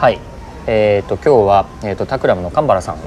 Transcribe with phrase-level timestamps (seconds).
[0.00, 0.18] はい。
[0.66, 2.98] えー、と今日は、えー、とタクラムの神原さんを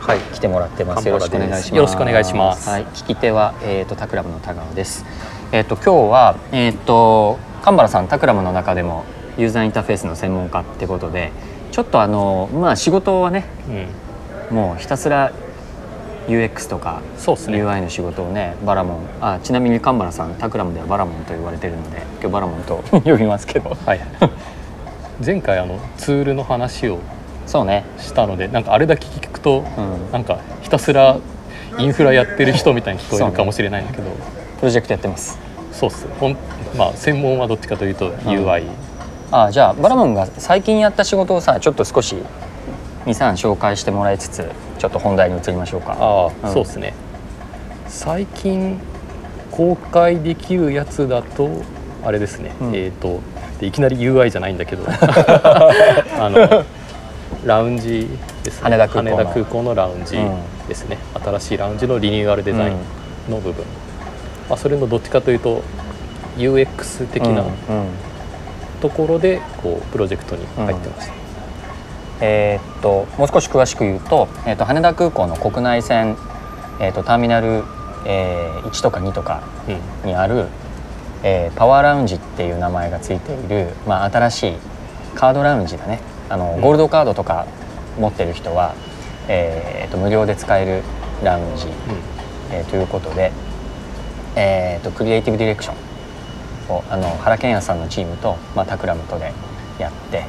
[0.00, 0.18] はい。
[0.34, 1.08] 来てもらってます。
[1.08, 1.74] よろしくお願いします。
[1.74, 2.68] よろしくお願いします。
[2.68, 5.06] はい、聞き手はえっ、とタクラムの田川です。
[5.50, 9.06] えっ、と今日はえっ、と神原さんタクラムの中でも
[9.38, 11.32] ユーザーインターフェースの専門家ってことで、
[11.72, 13.46] ちょっとあのまあ仕事はね、
[14.50, 15.32] うん、もうひたすら
[16.28, 17.64] UX とかね。
[17.64, 23.74] UI の仕事をねバラモンあちなみに神原さんタクラムではバラモンと言われてるので今日バラモンと 呼びますけど。
[23.86, 24.00] はい
[25.24, 27.00] 前回あのツールの話を
[27.46, 27.84] そうね。
[27.98, 30.12] したのでなんかあれだけ聞くと、ん。
[30.12, 31.18] なんかひたすら
[31.78, 34.10] インフラやってる人みたいに聞こえるかもしれないんだけど。
[34.58, 35.38] プロジェクトやってます。
[35.72, 36.06] そうっす。
[36.18, 36.36] ほん
[36.76, 38.64] まあ専門はどっちかというと UI、
[39.30, 42.16] あじゃあバラモンが最近やった仕事をさちょっと少し
[43.04, 45.96] 23紹介してもらいつつちょっと本題に移りましょうか。
[45.98, 46.52] ああ、うん。
[46.52, 46.94] そうですね。
[47.86, 48.78] 最近
[49.50, 51.48] 公開できるやつだと
[52.04, 52.74] あれですね、うん。
[52.74, 53.20] えっ、と
[53.60, 54.84] でいきなり UI じゃないんだけど。
[56.18, 56.64] あの
[57.44, 58.08] ラウンジ
[58.42, 58.62] ですね。
[58.62, 59.74] 羽田空港の。
[59.74, 60.18] ラウンジ
[60.68, 63.64] ですね、新しいラウンジのリニューアルデザインの部分、
[64.48, 65.62] まあ、それのどっちかというと
[66.36, 67.44] UX 的なうんうん。
[68.80, 71.12] ところでこうプロジェクトに入ってました、
[72.20, 76.16] えーっともう少し詳しく言うと,、えーっと羽田空港の国内線、
[76.80, 77.62] えーっとターミナル、
[78.04, 80.10] えー1とか2とかうん。
[80.10, 80.46] にある、
[81.22, 84.52] えーパワーラウンジっていう名前がついている、まあ、新しい
[85.14, 86.00] カードラウンジだね。
[86.28, 86.60] あのうん。
[86.60, 87.46] ゴールドカードとか
[87.98, 88.74] 持ってる人は、
[89.28, 90.82] えーっと無料で使える
[91.22, 91.66] ラウンジ、
[92.52, 93.32] えーということで、
[94.36, 99.32] えー、とクリエイティブディレクションをあの原健也さんのチームと、まあ、タクラムとで
[99.78, 100.24] やって、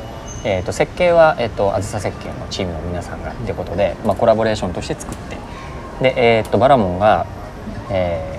[0.45, 5.35] えー、と設計は、えー、とあずさ設計のチームの皆さんがってことで、まあ、コラボレーションとして作って。
[6.01, 7.25] で、えー、とバラモンが、
[7.89, 8.36] えー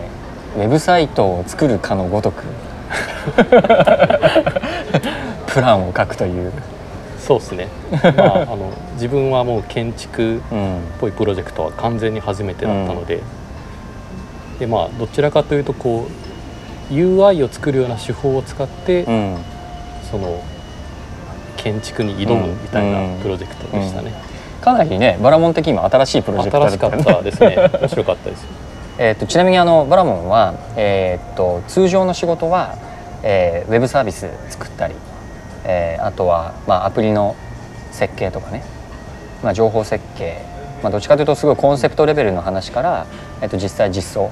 [0.58, 2.42] ウェブサイトを作るかのごとく
[5.46, 6.52] プランを書くという、
[7.18, 10.80] そうですね、まあ、あの自分はもう建築っうん。
[10.98, 13.20] ぽいプロジェクトは完全に初めてだったので,、
[14.58, 16.08] でまあどちらかというとこ
[16.90, 19.36] う UI を作るような手法を使って、うん、
[20.10, 20.42] その
[21.56, 24.12] 建築に挑むみたいなプロジェクトでしたね、
[24.60, 27.70] かなりねバラモン的にも新しいプロジェクトだ新しかったですね。
[27.80, 28.42] 面白かったです。
[28.42, 28.48] よ
[28.98, 32.76] えー、とちなみにあのバラモンは、えー、と通常の仕事は、
[33.22, 34.94] えーウェブサービス作ったり、
[35.64, 37.36] えーあとは、まあ、アプリの
[37.92, 38.62] 設計とかね、
[39.42, 40.42] まあ、情報設計、
[40.82, 43.06] まあ、どっちかというとすごいコンセプトレベルの話から、
[43.40, 44.30] えー、と実際実装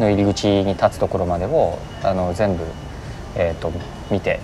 [0.00, 2.64] の入り口に立つところまでをあの全部、
[3.36, 3.72] えー、と
[4.10, 4.40] 見て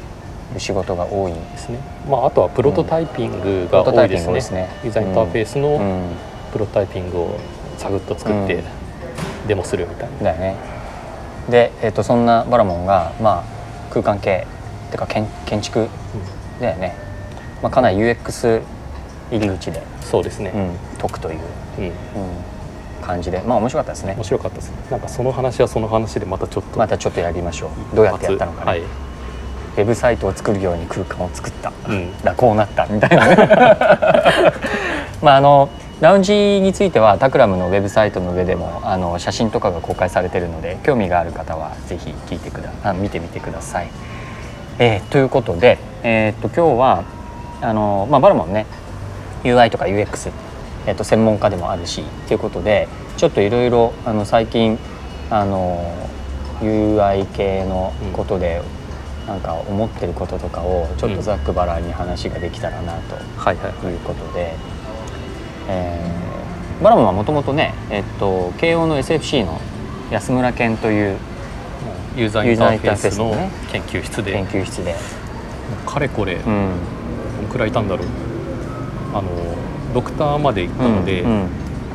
[0.54, 1.78] る仕事が多いんでですね、
[2.08, 4.68] まあ、あとはプロトタイピングが多いですね,、ングですね。
[4.84, 6.02] ユーザーインターフェースのうん。
[6.52, 7.38] プロトタイピングを
[7.76, 8.85] サクッと作ってうん
[9.46, 10.56] デモするみたいな、だよね。
[11.48, 14.46] で、えー、とそんなバラモンが、まあ、空間系
[14.88, 15.88] ってか建建築
[16.60, 16.94] だよね、
[17.62, 18.62] まあ、かなり UX
[19.30, 21.40] 入り口で、そうですね、うん、解くという、
[21.78, 21.84] うん。
[21.84, 21.92] うん、
[23.02, 23.40] 感じで。
[23.40, 24.14] まあ面白かったですね。
[24.14, 26.78] 面白かったですなんかその話はその話でまたちょっと。
[26.78, 27.96] またちょっとやりましょう。
[27.96, 32.16] どうやってやったのかね、はい、ウェブサイトを作るように空間を作った、うん。
[32.22, 33.36] だこうなったみたいなね。
[35.22, 35.68] まああの
[36.00, 43.90] ラウンジについてはタクラムのウェブサイトの上でもあの写真とかが公開されているので興味がある方はぜひ聞いてくだあ見てみてください。
[44.78, 47.04] えーということで、えー、と今日は
[47.62, 48.66] あの、まあ、バルモンね
[49.42, 50.30] UI とか UX、
[50.86, 54.78] えー、と専門家でもあるしということでちょっといろいろあの最近
[55.30, 55.94] あの
[56.60, 58.62] UI 系のことで、
[59.26, 63.86] なんか思ってることとかをちょっとざっくばらんに話ができたらなとはいはい。
[63.86, 64.54] いうことで、
[65.68, 66.16] えー
[66.82, 69.60] バラモンはもともとね、えっと、慶応の SFC の
[70.10, 71.16] 安村健という
[72.16, 73.34] ユーザーインターフェースの
[73.72, 74.94] 研究室で、研究室で、
[75.86, 76.66] かれこれどうん。
[77.46, 78.06] んくらいいたんだろう。
[79.14, 79.30] あの
[79.94, 81.48] ドクターまで行ったので、うんうん。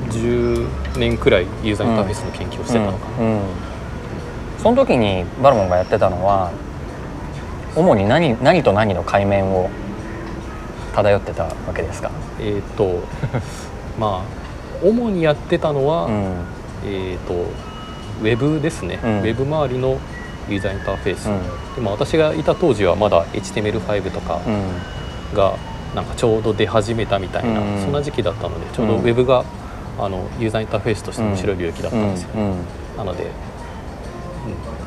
[0.10, 0.68] 10
[0.98, 3.42] 年くらいユーザーインターフェースの研究をしてたのかな、うんうん。
[4.58, 6.52] その時にバルモンがやってたのは
[7.76, 9.70] 主に何何と何の海面を
[10.94, 13.00] 漂ってたわけですか、えっ、と
[14.00, 16.34] まあ主にやってたのは、うん。
[16.86, 19.20] えっ、とウェブですね、うん。
[19.20, 19.98] ウェブ周りの
[20.50, 21.76] ユーザーインターフェース、うん。
[21.76, 25.38] でも私がいた当時はまだ HTML5 とかうん。
[25.38, 25.54] が
[25.96, 27.82] なんかちょうど出始めたみたいな、うん。
[27.82, 29.44] そんな時期だったのでちょうどウェブが、
[30.00, 32.30] あのユーザーインターフェースとして面白い領域だったんですよ、
[32.98, 33.30] なので、うん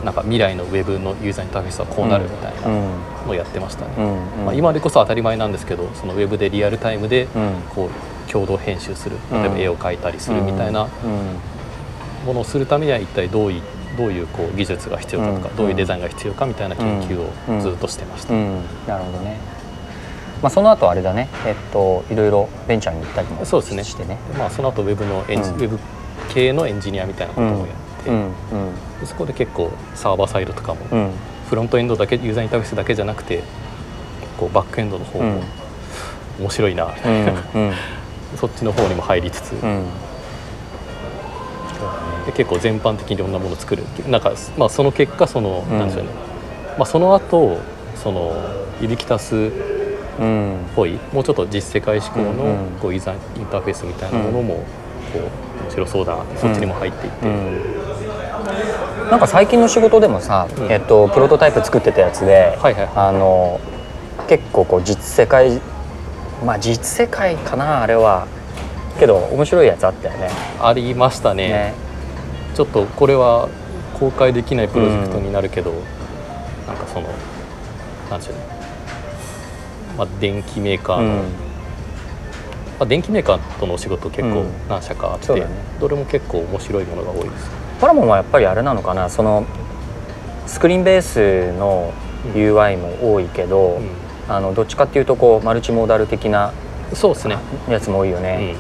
[0.05, 2.91] なんか未来のウェブのユーザーインターフェースはこうなるみたいなうん。
[3.27, 4.45] のをやってましたね、うん。
[4.45, 9.17] まあ、今でこそ当たり前なんですけどそのウェブでリアルタイムでうんこう共同編集する。
[9.33, 9.43] うん。
[9.43, 12.27] 例えば絵を描いたりするみたいなうん。
[12.27, 13.63] ものをするためには一体どうい
[13.97, 15.57] どういうこう技術が必要かとか、うん。
[15.57, 19.39] どういうデザインが必要かみたいな研究をずっとしてました、うんなるほどね。
[20.43, 23.85] まあ、その後あれだね、えっと、いろいろベンチャーに行ったりもそうですね。
[23.85, 24.19] してね。
[24.37, 25.57] まあ、その後ウェブのエンジ、うん。
[25.57, 25.79] ウェブ
[26.29, 28.31] 系のエンジニアみたいなこともやって、うん
[29.05, 30.99] でそこで結構サーバーサイドとかも、うん。
[30.99, 31.11] うん
[31.45, 33.43] フロントエンドだけユーザーインターフェースだけじゃなくて
[34.41, 35.43] こうバックエンドの方も
[36.41, 37.27] 面白いな、うん
[37.67, 37.73] うん。
[38.35, 39.85] そっちの方にも入りつつ、うん。
[42.25, 43.83] で結構全般的にいろんなものを作る。
[43.83, 45.79] っていうなんか、まあ、その結果その、うん。
[45.79, 46.09] なんでしょうね、
[46.79, 47.59] まあ、その後
[47.95, 48.35] その
[48.81, 49.39] ユビキタスっ
[50.19, 50.57] うん。
[50.75, 54.55] ぽいもうちょっと実世界志向のこうユーザーインターフェースみたいなものも
[55.13, 57.94] こう面白そうだなってそっちにも入っていって、うん
[59.11, 60.73] なんか最近の仕事でもさ、うん。
[60.73, 62.89] えっと、プロトタイプ作ってたやつで、はいはい。
[62.95, 63.61] あの
[64.29, 65.61] 結構こう実世界
[66.45, 68.27] まあ実世界かなあれは。
[68.99, 70.31] けど面白いやつあったよね。
[70.61, 71.49] ありましたね。
[71.49, 71.75] ね。
[72.55, 73.49] ちょっとこれは
[73.99, 75.73] 公開できないプロジェクトになるけど、
[76.67, 77.09] なんかその
[78.09, 78.41] なんでしょうね、
[79.99, 81.11] まあ、電機メーカーの、うん。
[81.19, 81.25] ま
[82.81, 84.47] あ、電機メーカーとのお仕事結構うん。
[84.69, 85.51] 何社かあって、そうだね。
[85.81, 87.51] どれも結構面白いものが多いです
[87.81, 89.45] パラモンはやっぱりあれなのかなその
[90.47, 91.93] スクリーンベースの
[92.35, 93.81] UI も多いけど、
[94.29, 96.53] あのどっちかっていうとこうマルチモーダル的な
[96.91, 97.39] うんそうですね、
[97.69, 98.57] やつも多いようね、ん。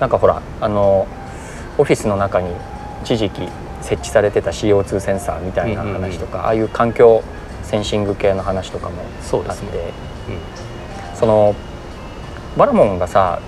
[0.00, 1.06] なんかほらあの
[1.78, 2.50] オフィスの中に
[3.02, 3.42] 一時期
[3.82, 7.22] 設置されてた CO2 センサーみたいな話とか、ああいう環境
[7.62, 9.68] センシング系の話とかもあってそうですね、
[11.14, 11.54] その
[12.56, 13.40] バラモンがさ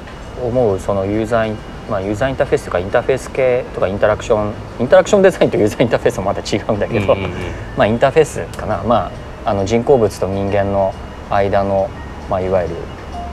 [0.43, 1.57] 思うそのユーザー
[1.91, 7.33] まあ、ユーザーインターフェースとかインターフェース系とかインタラクションインタラクションデザインとユーザーインターフェースもまた違うんだけど、うんうんうん。
[7.77, 9.11] まあ、インターフェースかな、ま
[9.45, 10.95] あ、あの人工物と人間の
[11.31, 11.91] 間の、
[12.31, 12.75] まあ、いわゆる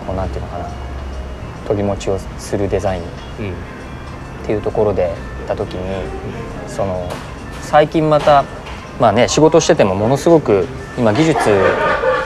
[0.07, 0.65] こうなんていうのかな。
[1.67, 3.01] 取り持ちをするデザイン。
[3.01, 3.03] っ
[3.39, 3.53] うん。
[4.49, 5.09] ていうところでいっ
[5.47, 5.79] た時に
[6.67, 7.07] その
[7.61, 8.43] 最近また
[8.99, 10.67] まあね仕事しててもものすごく
[10.97, 11.37] 今技術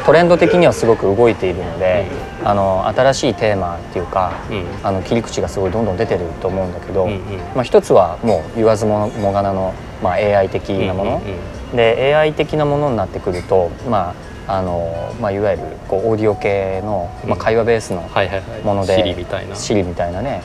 [0.06, 2.08] トレンド的にはすごく動いているので、
[2.44, 4.66] あの新しいテーマっていうかうん。
[4.84, 7.20] あの切り口がすごいどんどん出てると思うんだけど、うんうん。
[7.56, 11.40] まあ、一つはもう言わずももがなの、まあ、AI 的なもの、うんうん
[11.72, 11.78] うん。
[11.78, 14.14] で AI 的なものになってくると、ま
[14.48, 18.62] ああのまあ、いわゆるこうオーディオ系の、まあ、会話ベースのはいはいはい。
[18.62, 19.56] もので、シリみたいな。
[19.56, 20.42] シリみたいなね。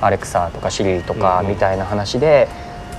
[0.00, 1.52] アレクサとかシリとかうんうん。
[1.52, 2.48] みたいな話で、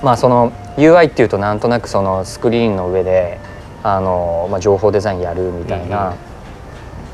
[0.02, 3.38] まあ、その UI っていうとなんとなくそのスクリーンの上で
[3.82, 6.14] あの、まあ、情報デザインやるみたいな、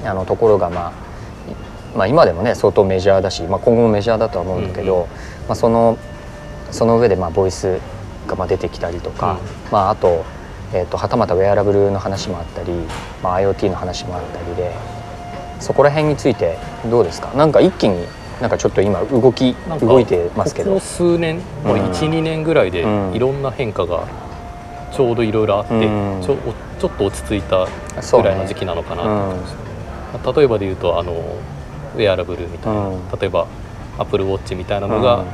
[0.04, 0.92] あのところが、まあ
[1.50, 5.08] いまあ、今でもね相当メジャーだし、まあ、今後もメジャーだとは思うんだけど、
[5.48, 5.96] まあ、その
[6.70, 7.78] その上でまあボイス
[8.26, 9.72] がまあ出てきたりとか、うん。
[9.72, 10.24] まあ、あと,、
[10.74, 12.72] えー、とはたまたウェアラブルの話もあったり、
[13.22, 14.72] まあ、IoT の話もあったりで
[15.60, 16.58] そこら辺について
[16.90, 17.28] どうですか？
[17.36, 18.04] なんか一気に
[18.40, 20.70] なんかちょっと今動き動いてますけど。
[20.74, 20.80] ここ。
[20.80, 21.84] 数年もううん。
[21.92, 23.14] 12、年ぐらいでうん。
[23.14, 24.06] いろんな変化が
[24.96, 26.22] ちょうどいろいろあって、うん。
[26.22, 26.36] ちょ
[26.78, 29.54] ちょっと落ち着いたぐらいの時期なのかなとうん思います、
[30.24, 31.12] まあ例えばで言うとあの
[31.94, 33.08] ウェアラブルみたいな、うん。
[33.18, 33.46] 例えば
[33.98, 35.26] アップルウォッチみたいなのが、うん。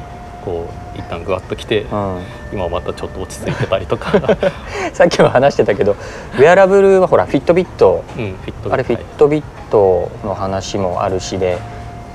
[0.45, 2.23] こう一旦グワッときて、うん。
[2.53, 4.13] 今またちょっと落ち着いてたりとか、
[4.93, 8.05] さっきも話してたけどウェアラブルはほらフィットビット。
[8.17, 11.59] うん、フィットあれフィットビットの話もあるしで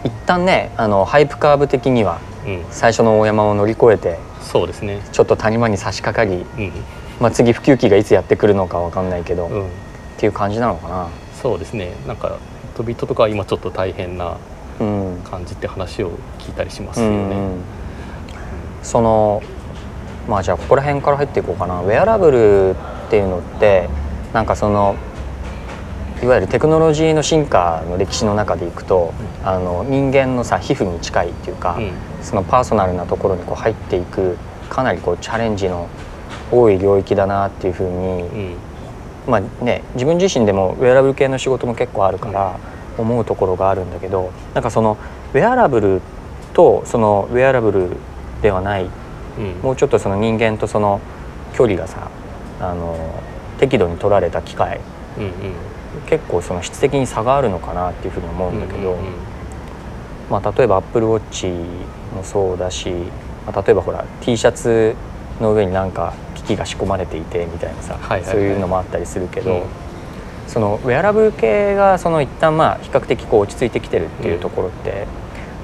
[0.03, 6.71] 一旦ねあのハイプカーブ的にはうん、最初の大山を乗り越えてそうですね、ちょっと谷間に差し掛かり、うん
[7.19, 9.69] まあ、次普及期がいつやってくるのかわかんないけど、っうん、
[10.17, 11.07] ていう感じなのかな。
[11.41, 11.93] そうですね。
[12.07, 12.39] なんかフィッ
[12.77, 14.37] トビットとかは今ちょっと大変な
[14.79, 15.21] うん。
[15.23, 17.35] 感じって話を聞いたりしますうよね。
[17.35, 17.61] ん
[18.83, 19.41] その
[20.29, 21.81] まあじゃあここら辺から入っていこうかな。
[21.81, 22.75] ウェアラブル
[23.07, 23.89] っていうのって
[24.33, 24.95] なんかその
[26.21, 29.13] いわゆるテクノロジーの進化の歴史の中でいくと、
[29.43, 31.91] あの人間のさ皮膚に近いっていうか、うん。
[32.21, 34.37] そのパーソナルなところにこう入っていく
[34.69, 35.87] かなりこうチャレンジの
[36.51, 38.55] 多い領域だなっていうふうに、うん。
[39.27, 42.57] まあね自分自身でもウェアラブル系の仕事も結構あるから
[42.97, 44.97] 思うところがあるんだけどなんかその
[45.33, 46.01] ウェアラブル
[46.53, 47.89] とそのウェアラブル
[48.41, 48.89] ではない
[49.37, 49.59] うん。
[49.61, 51.01] もうちょっとその人間とその
[51.53, 52.09] 距離がさ
[52.61, 52.95] あの
[53.59, 54.79] 適度に取られた機械
[55.17, 55.31] うんうん。
[56.07, 59.13] 結構その質的に差があるのかなっていうふうに思うんだけど、うんうん。
[60.29, 61.47] まあ、例えばアップルウォッチ
[62.15, 62.89] もそうだし、
[63.45, 64.95] まあ、例えばほら T シャツ
[65.41, 66.13] の上になんか
[66.47, 68.31] 機器が仕込まれていてみたいなさ、はいはいはい。
[68.31, 69.63] そういうのもあったりするけど、うん。
[70.47, 75.05] そのウェアラブル系がその一旦まあ比較的こう落ち着いてきてるっていうところって、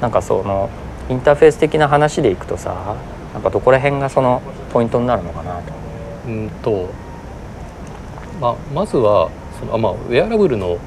[0.01, 0.69] なんかその
[1.09, 2.97] インターフェース的な話でいくとさ
[3.33, 5.73] なんかどこら辺がそのポイントになるのかなと。
[6.27, 6.89] うんと、
[8.39, 10.77] まあ、まずはそのあ、まあ、ウェアラブルの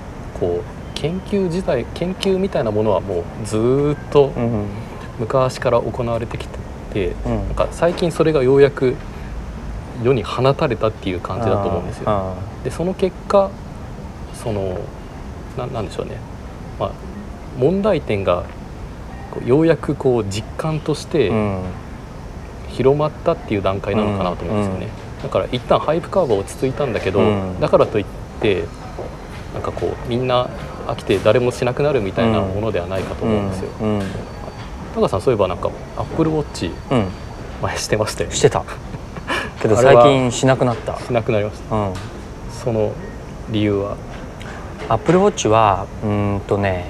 [0.41, 4.67] こう研究自体研究みたいなものはもうずーっとうん。
[5.19, 6.59] 昔から行われてきて
[6.93, 7.47] て、うん。
[7.47, 8.95] なんか最近それがようやく
[10.03, 12.35] 世に放たれたっていう感じだと思うんですよ。
[12.65, 13.50] でその結果
[14.35, 14.79] その
[15.57, 16.17] ななんでしょうね
[16.79, 16.91] まあ、
[17.59, 18.45] 問題点が
[19.43, 21.33] うようやくこう実感として
[22.69, 24.88] 広まったっていう段階なのかなと思うんですよね、
[25.23, 27.21] だから一旦ハイプカーブは落ち着いたんだけど、
[27.61, 28.05] だからといっ
[28.41, 28.65] て
[29.55, 30.50] なんかこうみんな
[30.87, 34.03] 飽きて誰もしなくなるみたいなものではないかと思うんですよ、うん
[34.95, 37.05] 高さんそういえばなんかアップルウォッチうん
[37.61, 38.65] 前してましたよねしてた
[39.68, 40.99] けど最近しなくなった。
[40.99, 41.75] しなくなりました。
[41.75, 41.92] うん。
[42.50, 42.92] その
[43.50, 43.96] 理由は？
[44.88, 46.85] アップルウォッチはうーんとね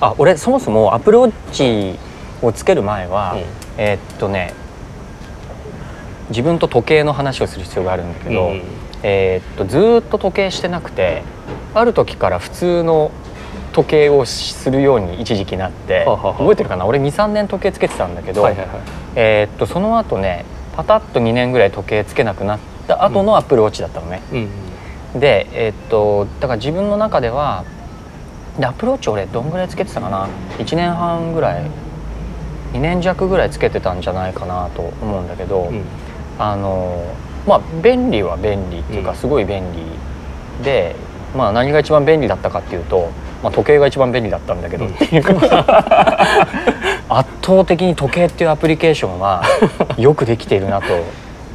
[0.00, 1.98] あ俺そもそもアップルウォッチ
[2.40, 3.42] をつける前は、うん。
[3.78, 4.54] えーっとね
[6.28, 8.62] 自分と時計の話をする必要があるんだけど、うん
[9.02, 11.22] えーっとずーっと時計してなくて
[11.74, 13.10] ある時から普通の
[13.72, 16.30] 時計をするように一時期なって、はあはあは。
[16.30, 16.86] あ覚えてるかな？
[16.86, 18.78] 俺23年時計つけてたんだけど、はいはいはい。
[19.14, 20.44] えーっとその後ね
[20.76, 24.22] パタッと2年ぐらい時計つけなくなった後のアップルウォッチだったのね。
[24.32, 24.48] うん
[25.18, 27.64] でえーっとだから自分の中では
[28.58, 30.28] でアップルウォッチ俺どんぐらいつけてたかな
[30.58, 31.70] ？1年半ぐらい
[32.74, 35.82] 2年弱ぐらいつけてたんじゃないかなと思うんだけど、うん。
[36.38, 37.02] あの
[37.46, 39.16] まあ便利は便利っていうかうん。
[39.16, 39.78] すごい便利
[40.64, 40.94] で、
[41.34, 43.10] まあ何が一番便利だったかっていうと、
[43.42, 45.22] まあ、時計が一番便利だったんだけどっていう。
[45.22, 45.32] か、
[47.16, 49.42] 圧倒的に時計っていうアプリケーションは
[49.96, 50.86] よくできているなと。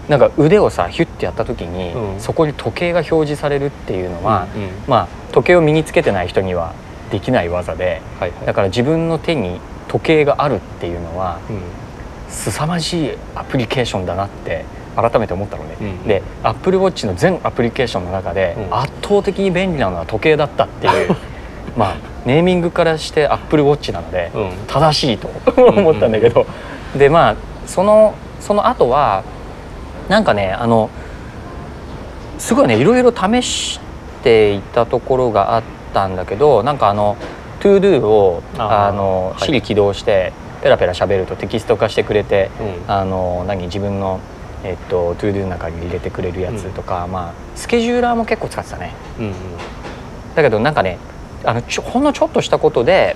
[0.10, 2.20] なんか腕をさヒュッてやった時に、うん。
[2.20, 4.70] そこに時計が表示されるっていうのは、うんうん。
[4.88, 6.74] まあ時計を身につけてない人には
[7.12, 8.46] できない技ではいはい。
[8.48, 11.62] だから自分の手に時計があるっていうのはうん。
[12.28, 14.66] 凄まじいアプリケーションだなって
[14.96, 18.78] 改めて思ったのね、うんで AppleWatch の全アプリケーションの中でうん。
[18.78, 21.16] 圧倒的に便利なのは時計だったっていう。
[21.78, 24.52] まあネーミングからして AppleWatch なのでうん。
[24.68, 26.46] 正しいと思ったんだけど。
[26.98, 27.36] でまあ
[27.66, 29.24] そのその後は
[30.10, 30.90] なんかねあの
[32.38, 33.80] すごいねいろいろ試し
[34.24, 35.64] ていたところがあっ
[35.94, 37.16] たんだけどなんかあの
[37.60, 39.50] ToDo をあーあのはい。
[39.50, 42.50] Siri 起動してペラペラ喋るとテキスト化してくれて
[42.88, 42.92] うん。
[42.92, 44.20] あの何自分の、
[44.64, 48.94] えっと、ToDo の中に入れてくれるやつとか、まあスケジューラーも結構使ってたね。
[49.20, 49.34] うんうん。
[50.36, 50.98] だけどなんかね
[51.44, 53.16] あのちょほんのちょっとしたことで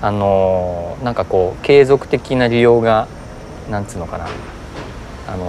[0.00, 3.08] あのなんかこう継続的な利用が
[3.70, 4.28] なんつうのかな。
[5.26, 5.44] あの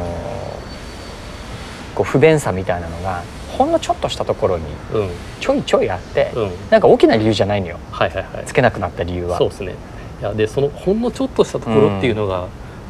[1.96, 3.24] こう不便さみたいなのが
[3.58, 5.10] ほんのちょっとしたところにうん。
[5.40, 6.52] ちょいちょいあって、うん。
[6.70, 7.78] なんか大きな理由じゃないのよ。
[7.92, 8.46] はいはいはい。
[8.46, 9.38] つけなくなった理由は。
[9.38, 9.76] そうですね。
[10.22, 12.48] いやでそのほんのちょっとしたところっていうのが、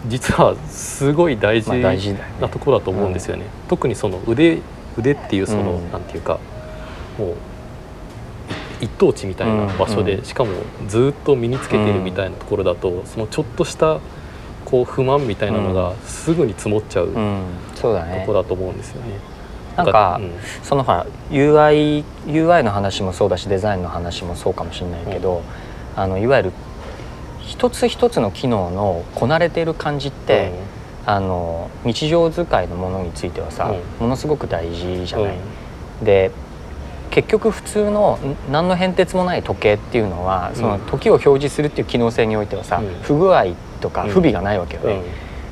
[0.07, 1.71] 実はすごい大事
[2.39, 4.59] なところだと思うんですよね、特にその腕
[4.97, 5.91] 腕っていうその、うん。
[5.91, 6.39] なんていうか
[7.19, 7.33] もうい
[8.81, 10.51] 一等地みたいな場所で、うんしかも
[10.87, 13.99] ずっと身につけているみたいなところだと、そのちょっとした
[14.65, 17.43] こう不満みたいなのがすぐに積もっちゃうとうん。
[17.75, 18.23] そうだね。
[18.25, 19.19] ころだと思うんですよね。
[19.75, 20.31] なんかうん。
[20.63, 25.41] そのほら UI, UI の話もそうだしデザインの話もそうかもしれないけど、
[25.95, 26.51] あのいわゆる
[27.41, 30.51] 一つ一つの機能のこなれている感じって、
[31.05, 35.23] あの日常使いのものについてはさ、うものすごく大事じゃうん。
[35.25, 35.37] ない。
[36.03, 36.31] で
[37.11, 43.01] 結局普通のん何の変哲もない時計っていうのはそのうん時を表示するっていう機能性においてはさ、うん。
[43.01, 43.47] 不具合
[43.81, 44.09] とかうん。
[44.09, 44.93] 不備がないわけよね。
[44.93, 45.03] うん。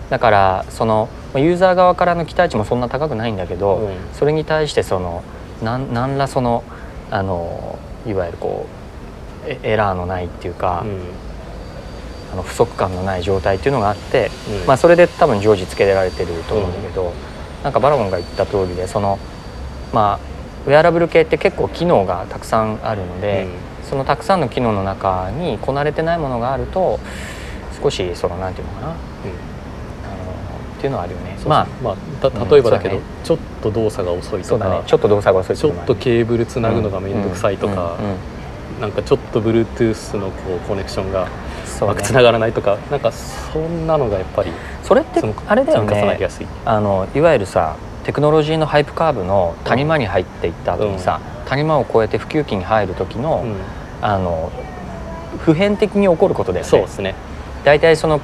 [0.09, 3.95] だからそのまあユーザー側からの期待値もそんな高くないんだけど、うん。
[4.13, 5.23] それに対してその
[5.63, 6.63] なんなんらその
[7.09, 8.67] あのいわゆるこ
[9.45, 10.99] うエエラーのないっていうか、うん。
[12.33, 14.29] あの不足感のない状態っていうのがあって、
[14.61, 14.67] うん。
[14.67, 17.13] まあ、それで多分常時つけられてると思うんだけど、
[17.63, 19.17] なんかバロンが言った通りでその
[19.93, 20.36] まあ
[20.67, 23.47] ウェアラブル系って結構機能がたくさんあるので、
[23.89, 26.99] そのたくさんの機能の中にこなれてないものがあると
[27.81, 28.87] 少しそのなんていうのかな。
[28.87, 31.37] あのっていうのはあるよね。
[31.47, 34.69] まあ、まあ、た例えばだけど、うんちょっと動作が遅いとか。
[34.69, 34.81] ね。
[34.85, 38.05] ちょっと動作が遅いちょっとケーブルつなぐのが面倒くさいとか、うん。
[38.05, 38.11] うん。
[38.11, 38.13] う
[38.79, 38.81] ん。
[38.81, 41.27] なんかちょっと Bluetooth のこうコネクションが
[41.81, 44.51] うまくつながらないとか、なんかそんなのがやっぱり
[44.83, 46.17] それってあれだよね。
[46.65, 47.75] あのいわゆるさ
[48.07, 53.55] テクノロジーのハイプカーブの谷間に入っていった後にさ、谷間を越えて普及期に入る時の,、うん。
[54.01, 54.49] あの
[55.39, 56.69] 普遍的に起こることだよね。
[56.69, 57.15] そうですね。
[57.65, 58.21] 大体その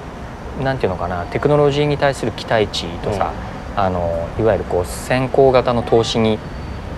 [0.64, 3.34] なんていうのかなテクノロジーに対する期待値とさ、
[3.76, 6.40] あのいわゆるこう先行型の投資に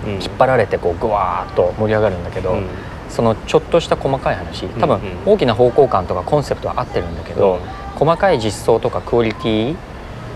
[0.04, 0.12] うん。
[0.12, 2.66] 引っ張られてこうグワーッと盛り上がるんだけど、うん。
[3.10, 5.02] そのちょっとした細かい話多分うん。
[5.02, 7.58] うん大きな方向感とかコンセプトは合ってるんだけど、
[7.96, 9.76] 細かい実装とかクオリティ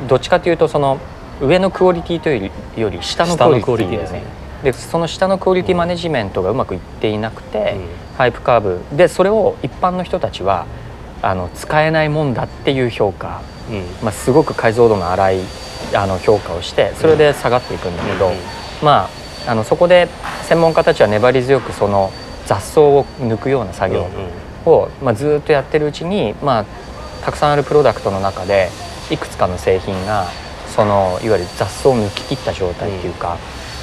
[0.09, 0.99] どっちかというとその
[1.41, 4.23] 上のクオリティというより下のクオリティですね。
[4.63, 7.89] でその下のクオリティマネジメントがうまくいっていなくて、うん。
[8.19, 8.81] ハイプカーブ。
[8.95, 10.67] でそれを一般の人たちは
[11.23, 13.85] あの使えないもんだっていう評価、うん。
[14.03, 15.41] まあ、すごく解像度の荒い
[15.95, 18.35] あの評価をしてそれで下がっていくんだけど、うん
[18.83, 19.09] ま
[19.47, 20.09] ああのそこで
[20.43, 22.13] 専門家たちは粘り強くその
[22.47, 24.07] 雑草を抜くような作業
[24.67, 26.65] を、まあ、ずっとやってるうちに、まあ、
[27.25, 28.69] たくさんあるプロダクトの中で
[29.11, 30.27] いくつかの製品が
[30.75, 33.39] そのいわゆる雑草を抜き切った状態っていうか、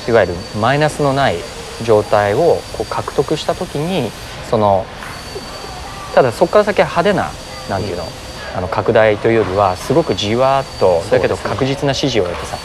[0.08, 1.36] いわゆるマイナスのない
[1.84, 4.10] 状態をこう獲得した時に
[4.50, 4.86] その
[6.16, 7.30] ただそこから先は派手な
[7.70, 8.04] なんていうの,、
[8.56, 12.58] あの拡大というよりはすごくじわっとだけど確実な支持を得てさ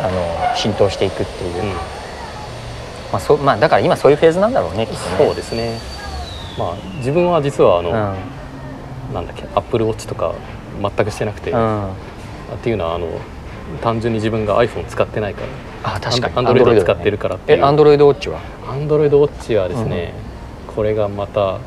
[0.00, 1.62] あの浸透していくっていう、
[3.12, 5.16] まあそまあ、だから今そういうフェーズなんだろうねきっとね。
[5.18, 5.78] そうですね。
[6.58, 10.34] まあ、自分は実はあの、うん、なんだっけアップルウォッチとか
[10.80, 11.92] 全くしてなくて、うん、っ
[12.62, 13.06] ていうのはあの
[13.82, 15.42] 単純に自分が iPhone 使ってないか
[15.84, 15.94] ら。
[15.94, 16.34] あ確かに。
[16.36, 18.40] アンドロイド使ってるからってえアンドロイドウォッチは？
[18.68, 20.14] アンドロイドウォッチはですね、
[20.68, 21.58] うん、これがまた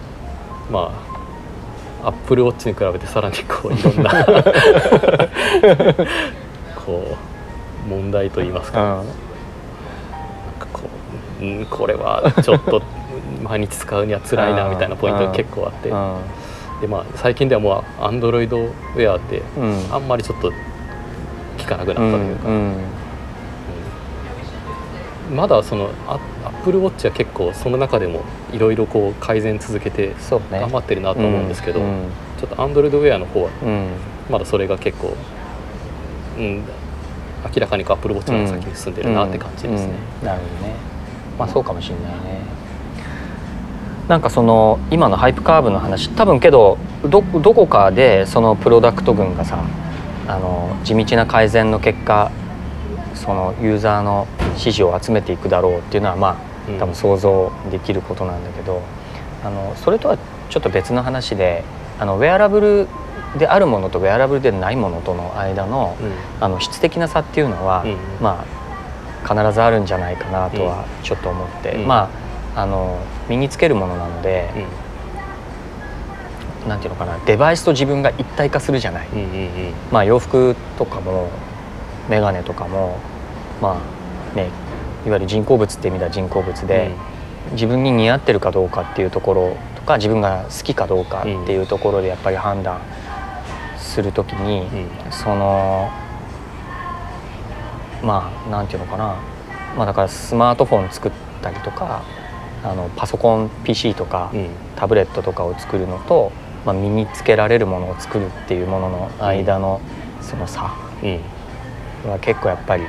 [0.70, 0.92] ま
[2.04, 4.26] あアップルウォッチに比べてさらにこう いろんな
[6.86, 7.16] こ
[7.86, 9.06] う問題といいますか、うん、なん
[10.60, 10.82] かこ
[11.42, 12.82] う、うん、これはちょっと
[13.44, 15.90] 毎日使うには辛いなみたいなポイントが結構あって、
[16.82, 19.42] でまあ、最近ではもうアンドロイドウェアって
[19.92, 20.56] あんまりちょっと効
[21.72, 22.76] かなくなったというか、うん
[25.32, 30.14] うん、まだそのアップルウォッチは結構その中でもいろいろこう改善続けて
[30.52, 31.86] 頑張ってるなと思うんですけど、ね、
[32.40, 33.50] ちょっとアンドロイドウェアの方は
[34.30, 35.16] まだそれが結構、
[36.38, 36.64] うん、
[37.56, 39.94] 明らかにアップルウォッチの先に進んでるなって感じですね。
[40.24, 40.76] なるほどね。
[41.40, 42.42] まあそうかもしれないね。
[44.08, 49.64] なんかその今のハイプカーブの話多分けどどどこかでそのプロダクト群がさ
[50.28, 52.32] あの地道な改善の結果
[53.16, 58.82] そのユーザーの支持を集めていくだろうっていうのはまあ多分想像できることなんだけど、
[59.44, 60.18] あのそれとは
[60.50, 61.64] ちょっと別の話で
[62.00, 62.88] あのウェアラブル
[63.38, 68.46] であるものとウェアラブルでないものとの間のうん、あの質的な差っていうのは、うん、ま
[69.26, 72.10] あ必ずあるんじゃないかなとはちょっと思って、うん、ま
[72.56, 74.50] ああの身につけるものなので、
[76.68, 81.30] なんていうのかなデバイスと自分が一体化するじゃない、うんうんうん、まあ洋服とかも
[82.10, 83.00] 眼鏡とかも
[83.62, 83.82] ま
[84.34, 84.50] あね
[85.06, 86.92] いわゆる人工物って意味では人工物で、
[87.48, 92.82] うん、自分に似合ってるかどうかっていうところとか自分が好きかどうかっていうところでやっぱり判断
[93.78, 95.90] するときに、うん、その
[98.04, 99.16] まあなんていうのかな。
[99.76, 102.04] まあだからスマートフォン作ったりとか
[102.64, 104.32] あのパソコン PC とか、
[104.76, 106.32] タブレットとかを作るのと
[106.66, 109.82] まあ、身につけられるものを作るっていうものの間の
[110.22, 110.74] その差。
[112.06, 112.84] は結構やっぱり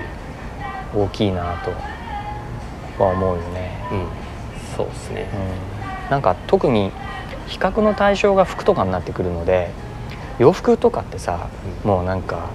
[0.94, 1.56] 大きいな
[2.96, 3.72] とは思うよね。
[3.90, 4.06] うん、
[4.76, 5.28] そうですね、
[6.04, 6.90] うん、なんか特に
[7.46, 9.70] 比較の対象が服とかになってくるので
[10.38, 11.48] 洋服とかってさ、
[11.84, 12.50] うん、もうなんか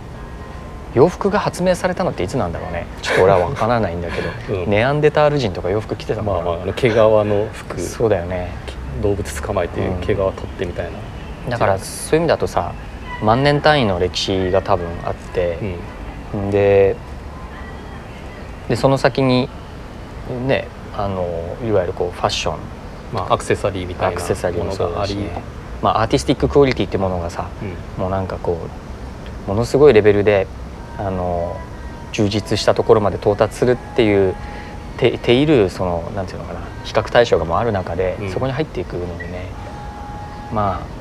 [0.96, 2.88] 洋服が発明されたのっていつなんだろうね。
[3.02, 4.30] ちょっと俺は分からないんだけど、
[4.64, 7.80] うん、ネアンデタール人とか洋服着てたもんまあまあ毛皮の服。
[7.80, 8.50] そうだよね。
[9.02, 10.96] 動物捕まえて毛皮取ってみたいな、うん、
[11.50, 12.74] だからそういう意味だとさ
[13.22, 15.58] 万年単位の歴史が多分あって、
[16.34, 16.96] うん、で
[18.70, 19.50] でその先に
[20.48, 22.60] ねあのいわゆるこうファッション、
[23.14, 24.22] まあ、アクセサリーみたいな
[24.64, 25.16] ものがあり、
[25.82, 28.60] まあ、アーティスティッククオリティってものがさ、うん、もうなんかこ
[29.46, 30.48] うものすごいレベルで
[30.98, 31.56] あの
[32.12, 34.36] 充実したところまで到達するっていう
[34.98, 39.46] てているそのなんていうのかな比較対象がもある中で、うん、そこに入っていくのでね。
[40.52, 40.97] まあ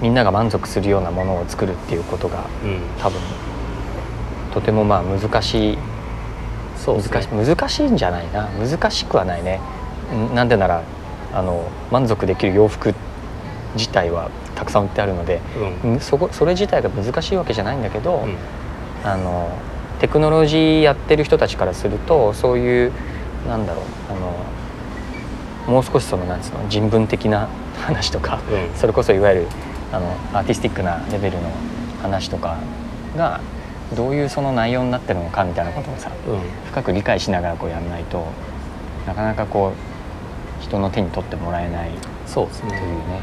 [0.00, 3.20] みんなが満足するようなものを作るっていうことが、うん、多分
[4.52, 5.78] とてもまあ難しい
[6.76, 8.48] そう、ね、難し難しいんじゃないな。
[8.48, 9.60] 難しくはないね。
[10.34, 10.82] なんでなら
[11.32, 12.94] あの満足できる洋服
[13.74, 15.40] 自体はたくさん売ってあるので、
[15.84, 18.36] うん、そこそれ自体が難しいわけじゃないんだけど、うん、
[19.02, 19.50] あの
[20.00, 22.92] テクノロジーやってる人たちからするとそういう
[23.48, 24.14] なんだろうあ
[25.70, 27.48] のもう少しそのなんつうの人文的な
[27.80, 29.46] 話とか、うん、それこそいわゆる
[29.94, 31.50] あのアーティスティックなレベルの
[32.02, 32.58] 話とか
[33.16, 33.40] が
[33.94, 38.26] どういうその内容になってるのかみたいなことをさ、うん、深く理解しながらこうやんないと
[39.06, 39.72] なかなかこ
[40.60, 41.90] う人の手に取ってもらえない
[42.26, 42.70] そうですね。
[42.70, 43.20] というね、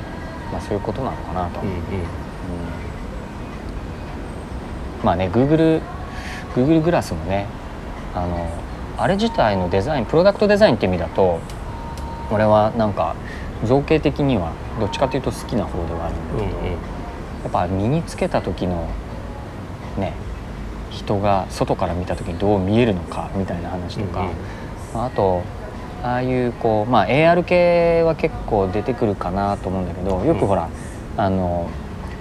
[0.52, 1.60] まあ、そういうことなのかなと。
[1.60, 1.76] うんうん。
[1.76, 1.82] うん、
[5.04, 5.82] まあね Google
[6.56, 7.48] Google グラスもね
[8.14, 8.48] あの
[8.98, 11.40] あれ自体のデザインプロダクトデザインって意味だと
[12.32, 13.16] 俺はなんか
[13.66, 16.78] 造形的にはどっちかというと好きな方ではあるんだけど、うんうん、や
[17.48, 18.90] っぱ身につけた時の
[19.98, 20.14] ね
[20.90, 25.44] 人が外から見た時にどう見えるのかみたいな話とか、うんうん、あと
[26.04, 30.70] ああいうこうまあ AR 系は結構出てくるかなと思うんだけどよくほら、
[31.16, 31.70] うん、あの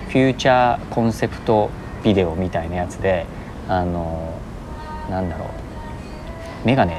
[0.09, 1.71] フューチャーコンセプト
[2.05, 3.27] ビデオみたいなやつで
[3.69, 4.39] あの
[5.09, 6.95] なんだろう眼鏡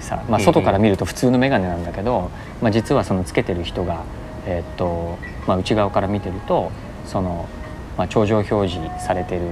[0.00, 4.04] さ、まあ、外から見ると普通の眼鏡なんだけど、まあ、実はそのつけてる人が、
[4.46, 6.70] えーっとまあ、内側から見てると
[7.04, 7.48] その、
[7.96, 9.42] まあ、頂上表示されてる、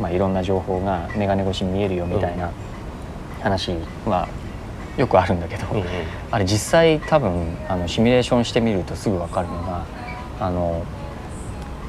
[0.00, 2.50] まあ、いろんな情報が眼鏡越しに見えるよみたいな
[3.40, 4.28] 話は
[4.96, 5.86] よくあるんだけど、うんうん。
[6.30, 9.86] あれ実際多分あのシミュレーションしてみるとすぐ分かるのが
[10.40, 10.84] あの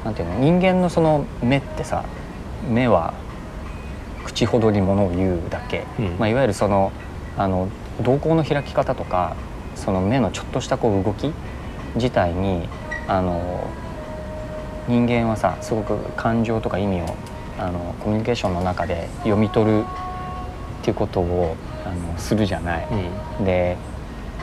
[0.06, 2.06] なんていうの人間のその目ってさ
[2.70, 3.14] 目は
[4.24, 6.06] 口ほどにものを言うだけ、うん。
[6.20, 6.92] まあ、いわゆるその
[7.38, 7.70] あの
[8.04, 9.36] 瞳孔の開き方とか
[9.82, 11.34] その目のちょっとしたこう動き
[11.96, 12.70] 自体に
[13.08, 13.68] あの
[14.88, 17.16] 人間はさすごく感情とか意味を
[17.58, 19.84] あのコミュニケーションの中で読み取る
[20.82, 22.88] っていうことをあのするじゃない。
[23.40, 23.78] うんで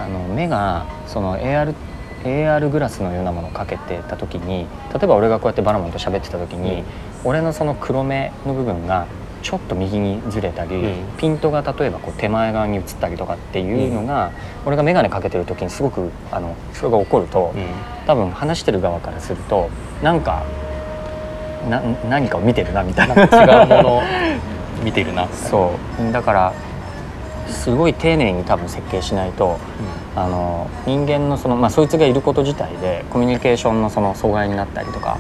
[0.01, 1.75] あの目がその AR,
[2.23, 6.85] AR グラスのようなものをかけてた時に例えば俺がこうやってバラモンと喋ってた時に、
[7.25, 9.09] 俺のその黒目の部分が
[9.43, 11.17] ちょっと右にずれたり、うん。
[11.17, 14.33] ピントが例えばこう手前側に移ったりとかっていうのが、
[14.65, 17.65] 俺が眼鏡かけてる時にすごくあのそれが起こると、うん。
[18.07, 19.71] 多分話してる側からすると
[20.03, 20.45] なんか
[21.69, 23.25] な何かを見てるなみたいな。
[23.25, 24.03] 違うもの
[24.83, 25.27] 見てるな。
[25.29, 26.13] そう。
[26.13, 26.53] だから
[27.49, 29.59] すごい丁寧に多分設計しないと
[30.15, 35.19] あの人間のその、まあ、そいつがいること自体でコミュニケーションのその阻害になったりとか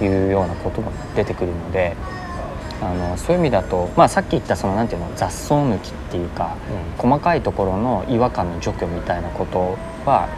[0.00, 1.96] うんいうようなことが出てくるので
[2.82, 6.56] あのそういう意味だと、まあ、さっき言ったそのなんていうの雑草抜きっていうか
[6.98, 10.28] 細かいところの違和感の除去みたいなことは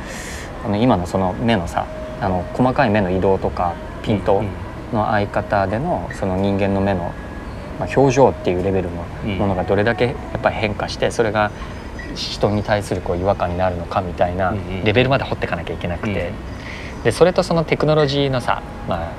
[0.64, 1.86] あの今のその目のさ
[2.20, 4.42] あの細かい目の移動とかピント
[4.92, 7.12] の合い方でのその人間の目の、
[7.78, 9.02] まあ、表情っていうレベルの
[9.38, 11.50] ものがどれだけやっぱり変化してそれが
[12.14, 14.84] 人に対するこう違和感になるのかみたいなうんうん。
[14.84, 16.32] レベルまで掘っていかなきゃいけなくて、
[16.96, 17.02] うん。
[17.04, 19.12] でそれとそのテクノロジーのさ、まあ、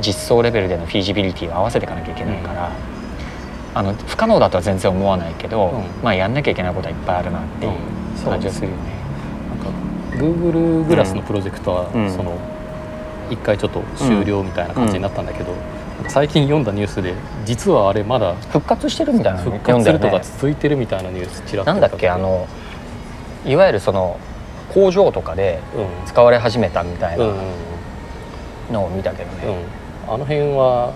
[0.00, 2.70] 実装レベルでのフィジビリティを合わせていかなきゃいけないから、
[3.74, 5.84] あの不可能だとは全然思わないけど、うん。
[6.02, 8.24] まあやんなきゃいけないことはいっぱいあるなっていううん。
[8.24, 8.82] 感じがするよね。
[9.48, 12.10] なんか Google グラスのプロジェクトは、うん。
[12.10, 12.36] その
[13.30, 15.54] 一回ちょっと終了みたいな感じになったんだけど、
[16.08, 22.46] 最近読んだニュースで実はあれまだ復活してるみたいなの復活するとか続いてるみたいなニュースちらっとなんだっけあの
[23.46, 24.18] いわゆるその
[24.74, 26.06] 工場とかでうん。
[26.06, 27.34] 使われ始めたみたいうんうん
[28.70, 30.92] なのを見たけどね、うんあの辺は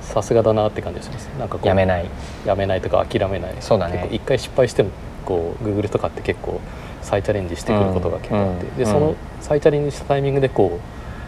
[0.00, 1.26] さすがだなって感じがします。
[1.38, 2.06] なんかこうやめない。
[2.46, 3.54] やめないとか諦めない。
[3.60, 4.08] そうだね。
[4.10, 4.90] 一回失敗しても
[5.24, 6.60] こう Google とかって結構
[7.02, 8.70] 再チャレンジしてくることが結構あって、うん。
[8.70, 10.80] うんでその再チャレンジしたタイミングでこ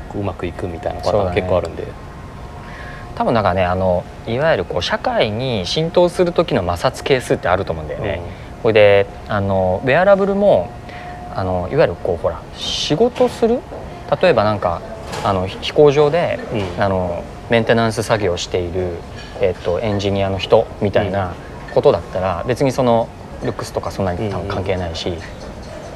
[0.09, 1.85] うこううまくいくみたいなパターンが結構あるんで。
[3.17, 8.23] 多分なんかねあのいわゆるこう社会に浸透する時の摩擦係数ってあると思うんだよね。
[8.63, 10.71] これであのウェアラブルも
[11.35, 13.61] あのいわゆるこうほら仕事する？
[14.23, 14.81] 例えばなんか
[15.25, 16.83] あの飛行場で、うん。
[16.83, 18.93] あのメンテナンス作業をしている、
[19.41, 21.35] えっとエンジニアの人みたいな
[21.75, 23.09] ことだったら、別にその
[23.43, 25.13] ルックスとかそんなに多分関係ないし、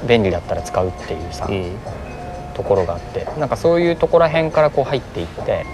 [0.08, 1.48] 便利だったら使うっていうさ、
[2.54, 5.64] ところがあってなんかそういうところら辺からこう入っていって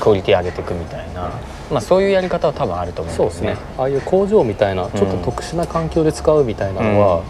[0.00, 1.30] クオリティ上げていくみたいな、
[1.70, 3.56] まあ、そういうやり方は多分あると思うんそうですね。
[3.78, 7.22] ああいう工場みたいなちょっと特殊な環境で使うみたいなのは、うん。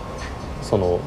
[0.65, 1.01] その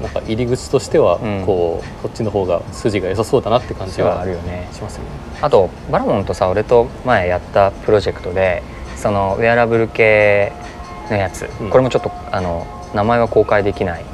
[0.00, 1.42] なんか入り口としてはうん。
[1.46, 4.68] こう、こっちの方が筋が良さそうだなって感じはあはるよね。
[4.72, 5.04] しますね。
[5.40, 8.62] あとバラモンとさ俺と前やったプロジェクトで
[8.96, 10.52] そのウェアラブル系
[11.10, 11.70] のやつ、うん。
[11.70, 14.04] これもちょっとあの名前は公開できない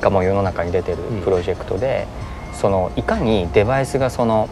[0.00, 1.22] がもう世の中に出てるうん。
[1.22, 2.06] プロジェクトで、
[2.54, 4.48] そのいかにデバイスがその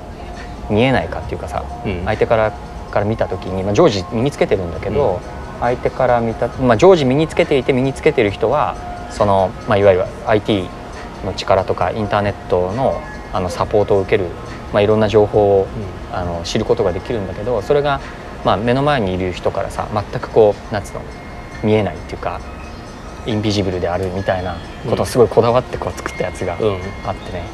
[0.69, 2.05] 見えないかっていうかさうん。
[2.05, 2.53] 相手から
[2.91, 5.21] から見た時に、まあ、常時身につけてるんだけど、
[5.61, 8.77] 相手から見た、まあ、常時身につけていて身につけてる人は
[9.11, 10.69] その、まあ、いわゆる IT
[11.25, 13.01] の力とかインターネットの
[13.33, 14.25] あのサポートを受ける、
[14.73, 15.69] まあ、いろんな情報を
[16.13, 18.01] あの知ることができるんだけどそれが、
[18.45, 21.03] まあ、目の前にいる人からさ全くこうなんつうの
[21.63, 22.41] 見えないっていうか
[23.27, 24.57] インビジブルであるみたいな
[24.89, 26.67] ことをすごいこだわってこう作ったやつがうん。
[26.67, 27.45] うんあってね、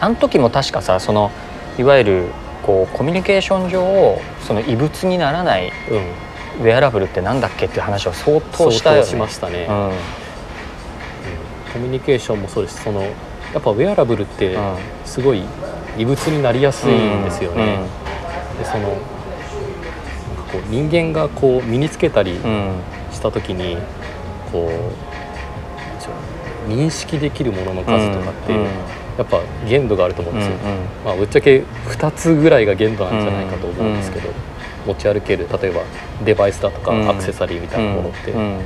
[0.00, 1.30] あの時も確かさその
[1.78, 2.26] いわゆる
[2.62, 6.64] こうコミュニケーション上その異物にならないうん。
[6.64, 9.08] ウェアラブルってなんだっけっていう話を相当したよね。
[9.08, 10.23] しましたね、うん
[11.74, 12.82] コミュニケーションもそうです。
[12.82, 13.10] そのや
[13.58, 14.76] っぱウェアラブルってうん。
[15.04, 15.42] すごい
[15.98, 17.78] 異物になりやすいんですよね、
[18.58, 18.88] でその
[20.50, 22.40] こう人間がこう身につけたり
[23.12, 23.76] した時に
[24.50, 24.70] こ
[26.68, 28.64] う認識できるものの数とかってうん。
[29.16, 30.56] やっぱ限度があると思うんですよ、
[31.04, 34.28] まあ、ぶっちゃけ2つぐらいが限度なんじゃないかと思うんですけど、
[34.86, 35.82] 持ち歩ける例えば
[36.24, 37.08] デバイスだとかうん。
[37.08, 38.58] アクセサリーみたいなものって、うん。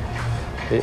[0.70, 0.82] で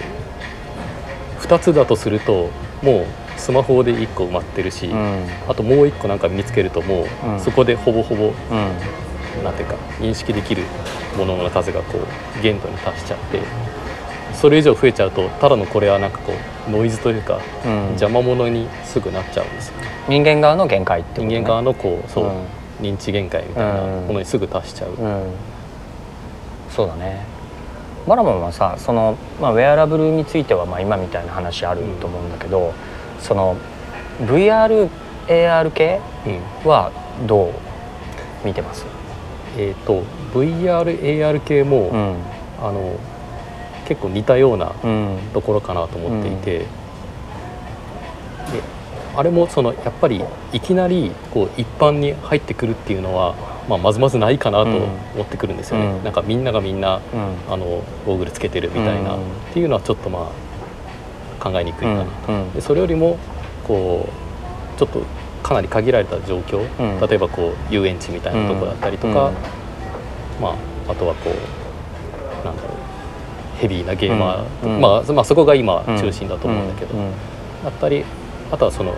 [1.40, 2.50] 2つだとすると
[2.82, 3.06] もう
[3.38, 5.28] スマホで1個埋まってるし、うん。
[5.48, 7.40] あともう1個なんか身につけるともう、うん。
[7.40, 9.44] そこでほぼほぼうん。
[9.44, 10.64] なんていうか認識できる
[11.18, 13.42] ものの数がこう限度に達しちゃって
[14.34, 16.34] それ以上増えちゃうとただのこれはなんかこ
[16.68, 17.86] うノイズというかうん。
[17.90, 19.82] 邪魔者にすぐなっちゃうんですよ。
[19.82, 22.32] ね、人間側の限界ってこと、ね、人間側のこうそう、うん
[22.82, 25.34] 認知限界みたいなものにすぐ達しちゃう、うん、
[26.70, 27.26] そうだね
[28.08, 32.74] バラモンはさその、まあ、ウェアラブルについてはまあ今みたいな話あると思うんだけど、
[33.20, 33.58] その
[34.22, 36.92] VRAR 系うんは
[37.28, 37.52] どう
[38.46, 38.86] 見てます、
[39.58, 42.16] えっ、と VRAR 系も、うん。
[42.62, 42.98] あの
[43.88, 45.18] 結構似たようなうん。
[45.34, 46.66] ところかなと思っていて、で
[49.16, 53.36] あれもそのやっぱりいきなりこう一般に入ってくるっていうのは、
[53.68, 56.04] まあ、まずまずないかなと思ってくるんですよね、うん。
[56.04, 57.54] なんかみんながみんなうん。
[57.54, 59.22] あのゴーグルつけてるみたいな、うん。
[59.22, 59.24] っ
[59.54, 60.32] ていうのはちょっとま
[61.40, 62.54] あ考えにくいかなと、うん。
[62.54, 63.18] でそれよりも
[63.68, 65.02] こうちょっと
[65.42, 67.08] かなり限られた状況、うん。
[67.08, 69.32] 例えばこう遊園地みたいなとこだったりとか、
[70.42, 70.50] ま
[70.88, 72.72] あ、あとはこうなんだろう
[73.60, 77.12] ヘビーなゲーマーまあ、まあそこが今中心だと思うんだけど、うん。
[77.64, 78.04] だったり
[78.52, 78.94] あとはその、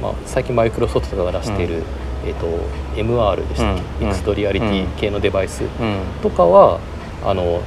[0.00, 1.82] まあ、最近マイクロソフトが出している、
[2.26, 2.46] えー、と
[2.94, 6.00] MR でしたっけ、うんミクストリアリティ系のデバイスうん。
[6.22, 6.80] とかは
[7.24, 7.62] あの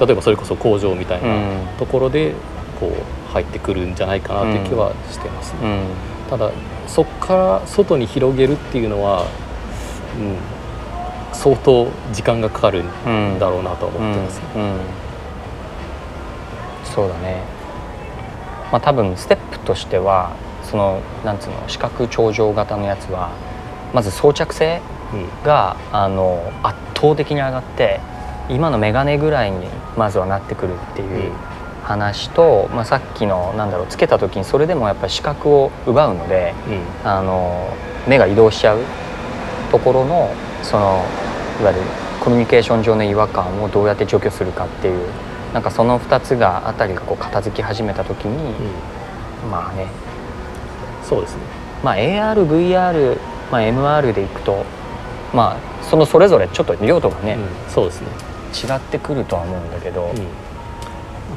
[0.00, 1.78] 例えばそれこそ工場みたいなうん。
[1.78, 2.34] ところで
[2.78, 5.58] こう入ってくるんじゃないかなという気はしてますね。
[5.62, 6.30] うん。
[6.30, 6.50] ただ
[6.86, 9.26] そこから外に広げるっていうのは、
[10.18, 10.36] うん、
[11.32, 14.44] 相当時間がかかるんだろうなとは思ってますね。
[14.56, 14.62] うん。
[14.62, 14.78] うん。
[16.84, 17.42] そうだね。
[18.72, 23.30] まあ多分ステップとしてはそのなんつうの視覚頂上型のやつは
[23.92, 24.80] まず装着性
[25.12, 25.44] うん。
[25.44, 28.00] があの圧倒的に上がって
[28.48, 31.32] 今のメガネぐらいにまずはなってくるっていう
[31.82, 37.08] 話と、まあ、さっきのなんだろうつけた時にそれでもやっぱり視覚を奪うのでうん。
[37.08, 37.76] あの
[38.06, 38.78] 目が移動しちゃう
[39.70, 40.30] ところの
[40.62, 41.04] その
[41.60, 41.82] いわゆる
[42.20, 45.08] コミュニケーション上の違和感をどうやって除去するかっていう
[45.52, 48.54] なんかその2つがあたりがこう片付き始めた時に、
[49.42, 49.50] うん。
[49.50, 49.86] まあね、
[51.02, 51.42] そうですね。
[51.82, 53.18] まあ、ARVR、
[53.50, 54.64] まあ、MR でいくと
[55.34, 58.08] まあそのそれぞれちょっと用途がね、うんそうですね。
[58.50, 60.24] 違ってくるとは思うんだけど、うん、なん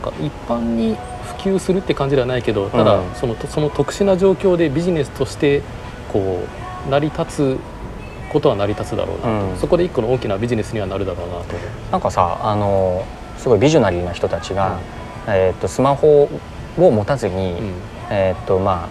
[0.01, 0.95] か一般に
[1.37, 5.61] 普及するって感じではないけどただ、うんそのその特殊な状況でビジネスとして
[6.11, 6.43] こ
[6.87, 7.59] う成り立つ
[8.31, 9.57] ことは成り立つだろうなと、うん。
[9.57, 11.55] そこで一個の大きなビジネスにはなるだろうなと。
[11.91, 13.05] なんかさあの
[13.37, 14.79] すごいビジョナリーな人たちが、
[15.27, 16.29] えー、とスマホ
[16.77, 17.73] を持たずに、うん。
[18.09, 18.89] えっ、とま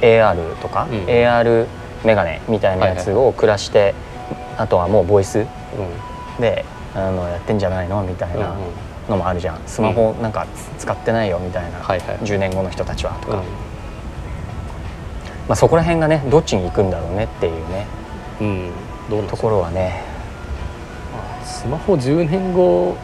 [0.00, 1.06] あ AR とか、うん。
[1.06, 1.66] AR
[2.06, 3.94] メガネみたいなやつを暮らして、
[4.56, 5.46] あとはもうボイスうん。
[6.40, 6.64] で
[6.94, 8.54] あのやってんじゃないのみたいな
[9.08, 9.60] のもあるじゃん。
[9.66, 10.46] スマホなんか
[10.78, 12.18] 使ってないよみたいな、はいはい。
[12.18, 13.40] 10年後の人たちはとか、う
[15.48, 17.86] まあ、そこら辺がねどっちに行くんだろうねっていうね。
[18.40, 18.44] ん。
[18.44, 18.70] うん、
[19.10, 20.02] どうところはね。
[21.44, 22.96] スマホ10年後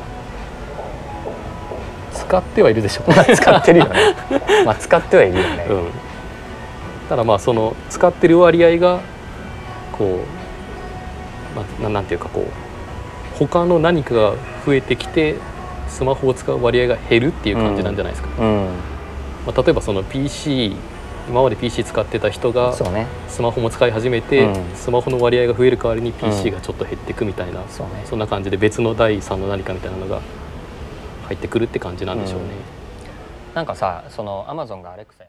[2.14, 4.14] 使ってはいるでしょう、 使ってるよね。
[4.64, 5.90] まあ使ってはいるよね、うん、
[7.08, 9.00] ただまあその使ってる割合が
[9.92, 10.20] こ
[11.54, 14.34] う、まあ、ななんていうかこう他の何かが
[14.64, 15.36] 増えてきて
[15.88, 18.66] スマホを使う割合が減るっていう感じなんじゃないですか、うん。
[19.46, 20.76] まあ、例えばその PC
[21.28, 23.06] 今まで PC 使ってた人がそうね。
[23.28, 24.74] スマホも使い始めて、うん。
[24.74, 26.14] スマホの割合が増える代わりにうん。
[26.16, 28.02] PC がちょっと減っていくみたいな、そうね。
[28.06, 30.20] そんな感じで別の第三の何かみたいなのが
[31.26, 32.46] 入ってくるって感じなんでしょうね。
[33.54, 35.24] なんかさそのアマゾンがアレクサ